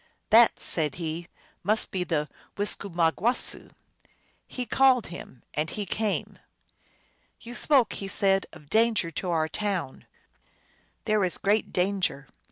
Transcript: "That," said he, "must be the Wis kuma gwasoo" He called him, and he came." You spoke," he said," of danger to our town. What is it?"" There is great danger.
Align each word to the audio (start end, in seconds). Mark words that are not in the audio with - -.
"That," 0.31 0.59
said 0.59 0.95
he, 0.95 1.27
"must 1.61 1.91
be 1.91 2.03
the 2.03 2.27
Wis 2.57 2.73
kuma 2.73 3.13
gwasoo" 3.15 3.69
He 4.47 4.65
called 4.65 5.05
him, 5.13 5.43
and 5.53 5.69
he 5.69 5.85
came." 5.85 6.39
You 7.41 7.53
spoke," 7.53 7.93
he 7.93 8.07
said," 8.07 8.47
of 8.51 8.67
danger 8.67 9.11
to 9.11 9.29
our 9.29 9.47
town. 9.47 9.93
What 9.93 9.97
is 9.97 10.05
it?"" 10.05 10.07
There 11.05 11.23
is 11.23 11.37
great 11.37 11.71
danger. 11.71 12.27